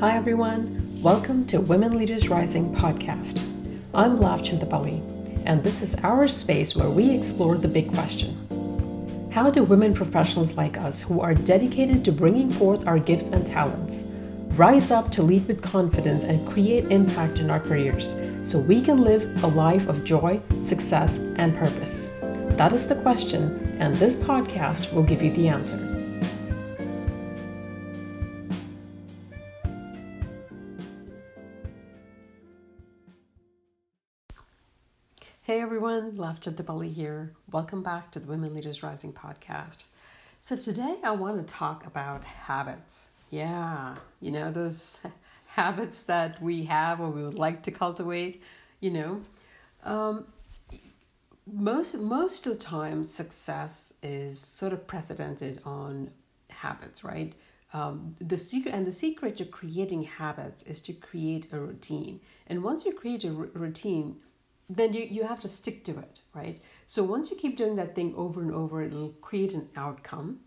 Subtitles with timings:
[0.00, 1.00] Hi, everyone.
[1.00, 3.40] Welcome to Women Leaders Rising podcast.
[3.94, 5.00] I'm Lav Chintapalli,
[5.46, 10.58] and this is our space where we explore the big question How do women professionals
[10.58, 14.04] like us, who are dedicated to bringing forth our gifts and talents,
[14.58, 19.02] rise up to lead with confidence and create impact in our careers so we can
[19.02, 22.18] live a life of joy, success, and purpose?
[22.58, 25.95] That is the question, and this podcast will give you the answer.
[36.16, 37.32] Lav Chintapalli here.
[37.50, 39.84] Welcome back to the Women Leaders Rising podcast.
[40.40, 43.10] So today I want to talk about habits.
[43.30, 45.04] Yeah, you know, those
[45.46, 48.42] habits that we have or we would like to cultivate,
[48.80, 49.20] you know.
[49.84, 50.26] Um,
[51.52, 56.10] most most of the time success is sort of precedented on
[56.48, 57.34] habits, right?
[57.74, 62.20] Um, the secret and the secret to creating habits is to create a routine.
[62.46, 64.16] And once you create a r- routine,
[64.68, 66.60] then you, you have to stick to it, right?
[66.86, 70.40] So once you keep doing that thing over and over, it'll create an outcome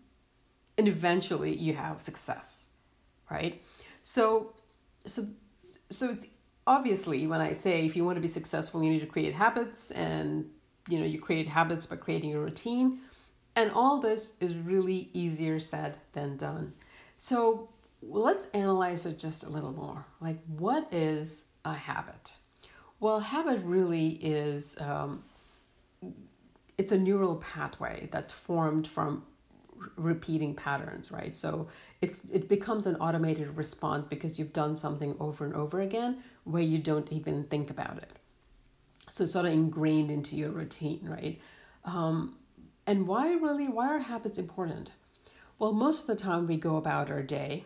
[0.80, 2.70] and eventually you have success,
[3.30, 3.62] right?
[4.02, 4.54] So
[5.06, 5.28] so
[5.90, 6.28] so it's
[6.66, 9.90] obviously when I say if you want to be successful, you need to create habits
[9.90, 10.48] and
[10.88, 13.00] you know, you create habits by creating a routine.
[13.56, 16.72] And all this is really easier said than done.
[17.16, 17.68] So
[18.02, 20.06] let's analyze it just a little more.
[20.20, 22.32] Like what is a habit?
[23.00, 25.24] Well, habit really is um,
[26.76, 29.24] it's a neural pathway that's formed from
[29.96, 31.34] repeating patterns, right?
[31.34, 31.68] So
[32.02, 36.62] it's it becomes an automated response because you've done something over and over again where
[36.62, 38.10] you don't even think about it.
[39.08, 41.40] So it's sort of ingrained into your routine, right?
[41.86, 42.36] Um,
[42.86, 43.68] and why really?
[43.68, 44.92] Why are habits important?
[45.58, 47.64] Well, most of the time we go about our day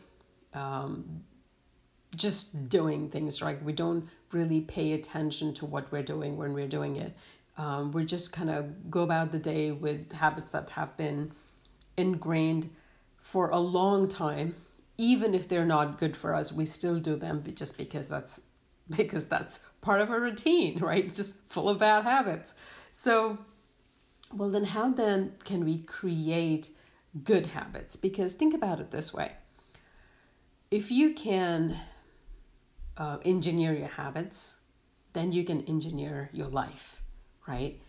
[0.52, 1.22] um,
[2.16, 3.62] just doing things, right?
[3.62, 7.16] We don't really pay attention to what we're doing when we're doing it.
[7.56, 11.32] Um, we just kind of go about the day with habits that have been
[11.96, 12.70] ingrained
[13.20, 14.56] for a long time.
[14.98, 18.40] Even if they're not good for us, we still do them just because that's
[18.96, 21.12] because that's part of our routine, right?
[21.12, 22.56] Just full of bad habits.
[22.92, 23.38] So,
[24.32, 26.68] well, then how then can we create
[27.22, 27.96] good habits?
[27.96, 29.32] Because think about it this way:
[30.70, 31.78] if you can
[32.96, 34.60] uh, engineer your habits,
[35.12, 37.00] then you can engineer your life,
[37.46, 37.80] right?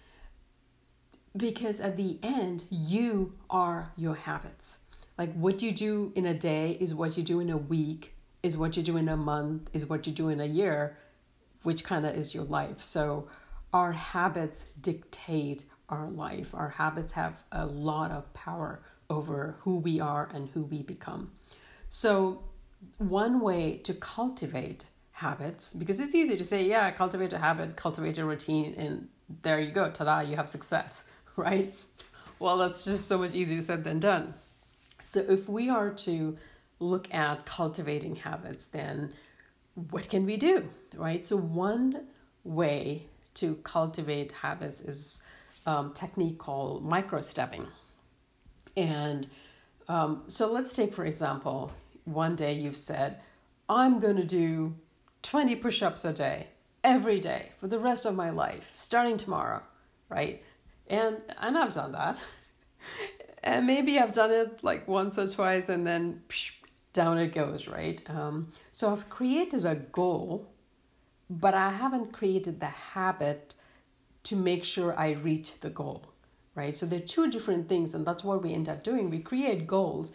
[1.36, 4.80] Because at the end, you are your habits.
[5.18, 8.58] Like what you do in a day is what you do in a week, is
[8.58, 10.98] what you do in a month, is what you do in a year,
[11.64, 12.82] which kind of is your life.
[12.84, 13.28] So
[13.74, 16.54] our habits dictate our life.
[16.56, 21.32] Our habits have a lot of power over who we are and who we become.
[21.90, 22.44] So,
[22.98, 28.18] one way to cultivate habits because it's easy to say, yeah, cultivate a habit, cultivate
[28.18, 29.08] a routine, and
[29.44, 31.74] there you go, ta da, you have success, right?
[32.38, 34.34] Well, that's just so much easier said than done.
[35.06, 36.38] So, if we are to
[36.80, 39.14] look at cultivating habits, then
[39.90, 41.26] what can we do, right?
[41.26, 42.08] So, one
[42.44, 43.06] way
[43.36, 45.24] to cultivate habits is
[45.66, 47.68] um, technique called micro stepping.
[48.76, 49.30] And
[49.88, 51.72] um, so, let's take, for example,
[52.04, 53.22] one day you've said,
[53.70, 54.76] I'm going to do
[55.26, 56.48] 20 push ups a day,
[56.84, 59.62] every day, for the rest of my life, starting tomorrow,
[60.08, 60.44] right?
[60.88, 62.18] And, and I've done that.
[63.44, 66.52] and maybe I've done it like once or twice and then psh,
[66.94, 68.02] down it goes, right?
[68.08, 70.54] Um, so I've created a goal,
[71.30, 73.56] but I haven't created the habit
[74.24, 76.06] to make sure I reach the goal,
[76.54, 76.78] right?
[76.78, 79.10] So they're two different things, and that's what we end up doing.
[79.10, 80.12] We create goals,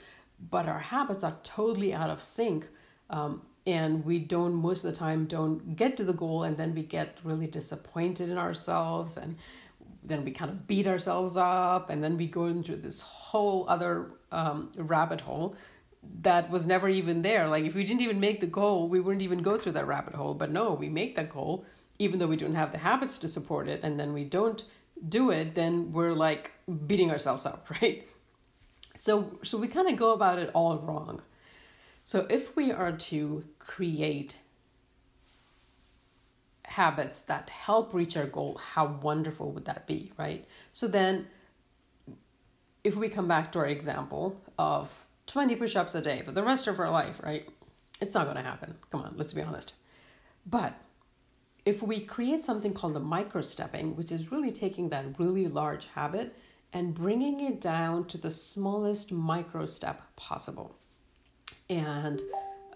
[0.51, 2.69] but our habits are totally out of sync.
[3.11, 6.75] Um, and we don't most of the time don't get to the goal and then
[6.75, 9.37] we get really disappointed in ourselves and
[10.03, 14.13] then we kind of beat ourselves up and then we go into this whole other
[14.33, 15.55] um, rabbit hole
[16.23, 17.47] that was never even there.
[17.47, 20.15] Like if we didn't even make the goal we wouldn't even go through that rabbit
[20.15, 20.35] hole.
[20.35, 21.67] But no we make that goal
[21.99, 24.65] even though we don't have the habits to support it and then we don't
[25.09, 26.53] do it then we're like
[26.87, 28.09] beating ourselves up right?
[28.97, 31.21] So so we kind of go about it all wrong
[32.11, 34.39] so, if we are to create
[36.65, 40.45] habits that help reach our goal, how wonderful would that be, right?
[40.73, 41.29] So, then
[42.83, 46.43] if we come back to our example of 20 push ups a day for the
[46.43, 47.49] rest of our life, right?
[48.01, 48.75] It's not going to happen.
[48.91, 49.75] Come on, let's be honest.
[50.45, 50.75] But
[51.65, 55.87] if we create something called the micro stepping, which is really taking that really large
[55.95, 56.35] habit
[56.73, 60.80] and bringing it down to the smallest micro step possible.
[61.71, 62.21] And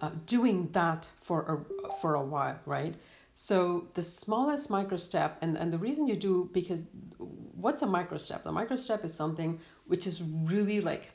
[0.01, 2.95] uh, doing that for a for a while, right?
[3.37, 6.81] So the smallest micro step, and, and the reason you do because
[7.19, 8.45] what's a micro step?
[8.45, 11.11] The micro step is something which is really like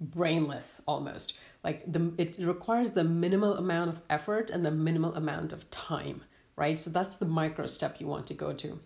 [0.00, 1.36] brainless almost.
[1.64, 6.22] Like the it requires the minimal amount of effort and the minimal amount of time,
[6.54, 6.78] right?
[6.78, 8.78] So that's the micro step you want to go to.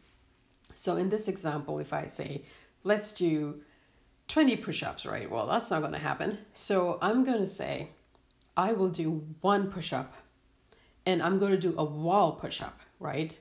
[0.75, 2.45] So in this example, if I say,
[2.85, 3.61] let's do
[4.29, 5.31] 20 push-ups, right?
[5.31, 6.39] Well, that's not going to happen.
[6.55, 7.91] So I'm going to say,
[8.57, 10.15] I will do one push-up
[11.07, 13.39] and I'm going to do a wall push-up, right?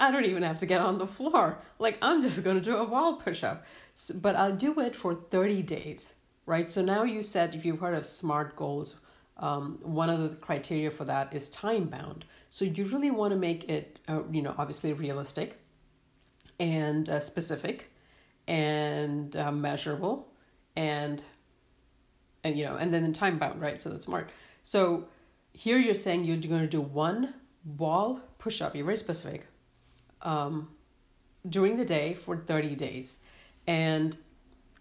[0.00, 1.58] I don't even have to get on the floor.
[1.78, 3.64] Like I'm just going to do a wall push-up.
[3.94, 6.14] So, but I'll do it for 30 days,
[6.46, 6.70] right?
[6.70, 9.00] So now you said if you've heard of SMART goals,
[9.36, 12.24] um, one of the criteria for that is time bound.
[12.50, 15.58] So you really want to make it, uh, you know, obviously realistic
[16.60, 17.90] and uh, specific
[18.46, 20.28] and uh, measurable
[20.76, 21.22] and
[22.42, 24.30] and you know and then time bound right so that's smart
[24.64, 25.04] so
[25.52, 27.34] here you're saying you're going to do one
[27.78, 29.46] wall push up you're very specific.
[30.22, 30.68] Um,
[31.48, 33.20] during the day for 30 days.
[33.66, 34.16] And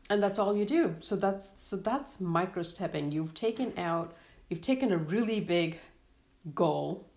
[0.10, 0.96] and that's all you do.
[1.00, 4.14] So that's so that's micro stepping you've taken out
[4.50, 5.80] you've taken a really big
[6.54, 7.10] goal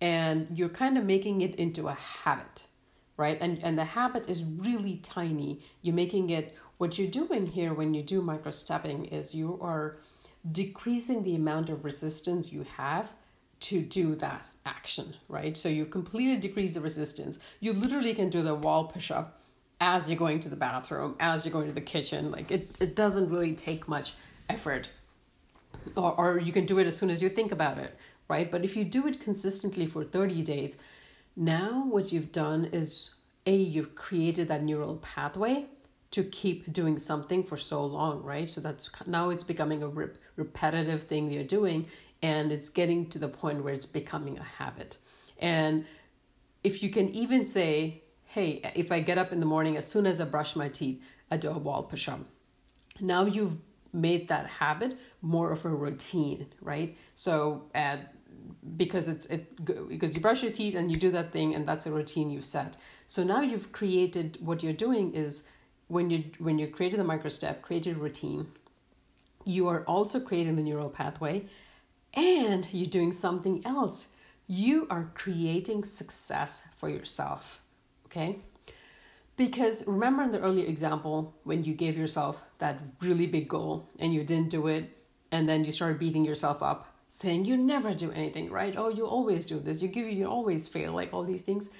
[0.00, 2.64] and you're kind of making it into a habit
[3.16, 3.38] right?
[3.40, 5.60] And and the habit is really tiny.
[5.82, 9.98] You're making it what you're doing here when you do micro stepping is you are
[10.50, 13.12] decreasing the amount of resistance you have
[13.60, 15.56] to do that action right?
[15.56, 17.38] So you completely decrease the resistance.
[17.60, 19.40] You literally can do the wall push up
[19.80, 22.30] as you're going to the bathroom as you're going to the kitchen.
[22.30, 24.14] Like it, it doesn't really take much
[24.48, 24.90] effort.
[25.96, 27.96] Or, or you can do it as soon as you think about it
[28.28, 28.50] right?
[28.50, 30.78] But if you do it consistently for 30 days
[31.36, 33.10] now, what you've done is
[33.46, 35.66] A, you've created that neural pathway
[36.14, 38.48] to keep doing something for so long, right?
[38.48, 41.88] So that's now it's becoming a rep- repetitive thing you're doing,
[42.22, 44.96] and it's getting to the point where it's becoming a habit.
[45.40, 45.84] And
[46.62, 50.06] if you can even say, hey, if I get up in the morning, as soon
[50.06, 51.02] as I brush my teeth,
[51.32, 52.20] I do a wall push up.
[53.00, 53.56] Now you've
[53.92, 56.96] made that habit more of a routine, right?
[57.16, 58.14] So at
[58.76, 61.86] because it's it because you brush your teeth and you do that thing and that's
[61.86, 62.76] a routine you've set
[63.06, 65.48] so now you've created what you're doing is
[65.88, 68.46] when you when you created the micro step created a routine
[69.44, 71.44] you are also creating the neural pathway
[72.14, 74.08] and you're doing something else.
[74.46, 77.60] You are creating success for yourself
[78.06, 78.38] okay?
[79.36, 84.14] Because remember in the earlier example when you gave yourself that really big goal and
[84.14, 84.96] you didn't do it
[85.32, 88.74] and then you started beating yourself up saying you never do anything right?
[88.76, 89.82] Oh you always do this.
[89.82, 91.70] You give you always fail like all these things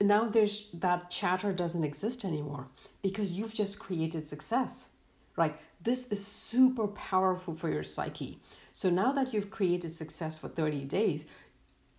[0.00, 2.66] now there's that chatter doesn't exist anymore
[3.02, 4.88] because you've just created success
[5.36, 8.38] right this is super powerful for your psyche
[8.72, 11.26] so now that you've created success for 30 days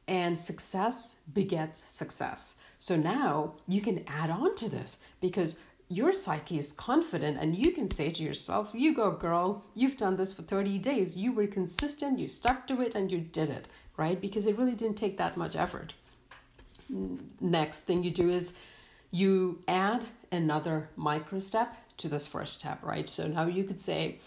[0.07, 5.59] and success begets success so now you can add on to this because
[5.91, 10.17] your psyche is confident and you can say to yourself, You go, girl, you've done
[10.17, 11.17] this for 30 days.
[11.17, 13.67] You were consistent, you stuck to it, and you did it,
[13.97, 14.21] right?
[14.21, 15.95] Because it really didn't take that much effort.
[17.39, 18.57] Next thing you do is
[19.11, 23.07] you add another micro step to this first step, right?
[23.07, 24.19] So now you could say,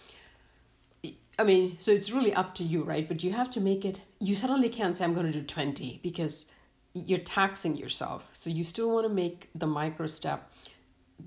[1.38, 3.06] I mean, so it's really up to you, right?
[3.08, 6.00] But you have to make it, you suddenly can't say, I'm going to do 20
[6.02, 6.52] because
[6.94, 8.30] you're taxing yourself.
[8.34, 10.50] So you still want to make the micro step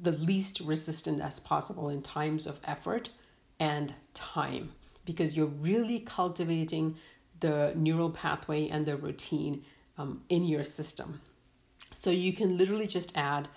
[0.01, 3.09] the least resistant as possible in times of effort
[3.59, 4.71] and time
[5.05, 6.97] because you're really cultivating
[7.39, 9.63] the neural pathway and the routine
[9.97, 11.21] um, in your system.
[11.93, 13.47] So you can literally just add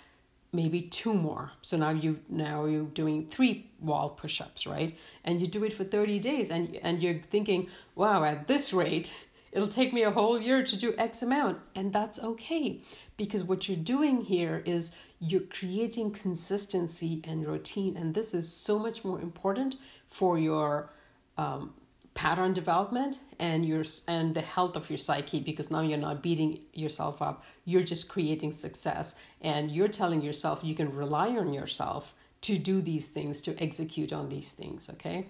[0.52, 1.52] maybe two more.
[1.62, 4.96] So now you now you're doing three wall push-ups, right?
[5.24, 9.12] And you do it for 30 days and and you're thinking, "Wow, at this rate,
[9.52, 12.80] it'll take me a whole year to do X amount." And that's okay
[13.16, 18.78] because what you're doing here is you're creating consistency and routine and this is so
[18.78, 19.74] much more important
[20.06, 20.90] for your
[21.36, 21.74] um,
[22.18, 26.58] pattern development and your and the health of your psyche because now you're not beating
[26.72, 27.44] yourself up.
[27.64, 32.80] You're just creating success and you're telling yourself you can rely on yourself to do
[32.80, 35.28] these things to execute on these things okay?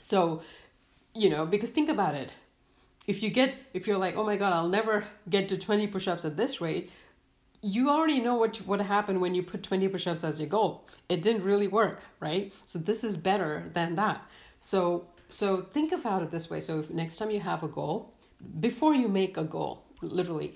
[0.00, 0.42] So
[1.12, 2.32] you know because think about it.
[3.08, 6.24] If you get if you're like oh my god i'll never get to 20 push-ups
[6.24, 6.92] at this rate
[7.62, 10.86] you already know what what happened when you put 20 push-ups as your goal.
[11.08, 12.52] It didn't really work right?
[12.64, 14.22] So this is better than that.
[14.60, 18.12] So so think about it this way so next time you have a goal
[18.60, 20.54] before you make a goal literally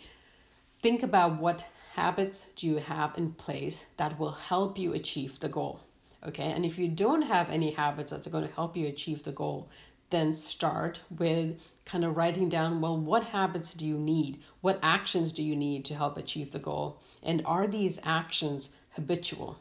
[0.82, 5.48] think about what habits do you have in place that will help you achieve the
[5.48, 5.80] goal
[6.26, 9.32] okay and if you don't have any habits that's going to help you achieve the
[9.32, 9.68] goal
[10.10, 14.42] then start with kind of writing down well, what habits do you need?
[14.60, 17.00] What actions do you need to help achieve the goal?
[17.22, 19.58] And are these actions habitual,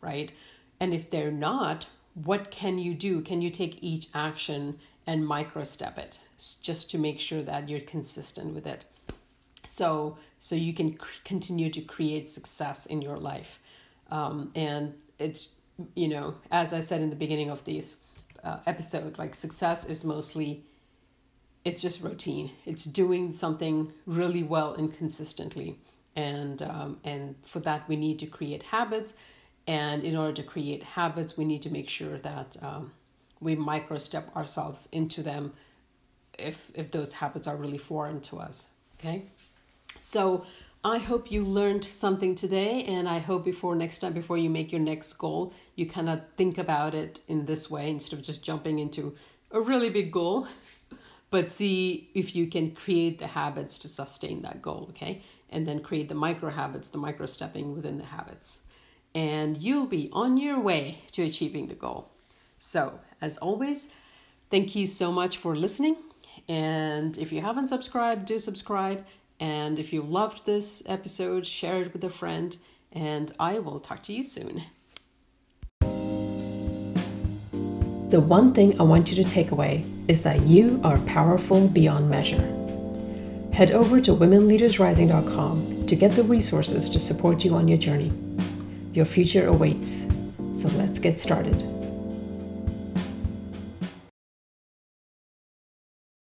[0.00, 0.32] right?
[0.80, 1.86] And if they're not,
[2.24, 3.20] what can you do?
[3.20, 6.18] Can you take each action and micro step it
[6.62, 8.84] just to make sure that you're consistent with it?
[9.66, 13.60] So, so you can continue to create success in your life.
[14.10, 15.54] Um, and it's,
[15.94, 17.96] you know, as I said in the beginning of this
[18.42, 20.64] uh, episode, like success is mostly
[21.64, 22.50] it's just routine.
[22.64, 25.78] It's doing something really well and consistently,
[26.16, 29.14] and um, and for that we need to create habits,
[29.68, 32.90] and in order to create habits, we need to make sure that um,
[33.40, 35.52] we micro step ourselves into them,
[36.38, 38.68] if if those habits are really foreign to us.
[38.98, 39.22] Okay,
[40.00, 40.44] so.
[40.84, 44.70] I hope you learned something today, and I hope before next time, before you make
[44.70, 48.44] your next goal, you kind of think about it in this way instead of just
[48.44, 49.16] jumping into
[49.50, 50.46] a really big goal
[51.30, 55.22] but see if you can create the habits to sustain that goal, okay?
[55.50, 58.60] And then create the micro habits, the micro stepping within the habits.
[59.14, 62.10] And you'll be on your way to achieving the goal.
[62.56, 63.88] So, as always,
[64.50, 65.96] thank you so much for listening.
[66.48, 69.04] And if you haven't subscribed, do subscribe.
[69.40, 72.56] And if you loved this episode, share it with a friend.
[72.92, 74.62] And I will talk to you soon.
[78.10, 82.08] The one thing I want you to take away is that you are powerful beyond
[82.08, 82.40] measure.
[83.52, 88.12] Head over to womenleadersrising.com to get the resources to support you on your journey.
[88.98, 90.08] Your future awaits,
[90.52, 91.77] so let's get started.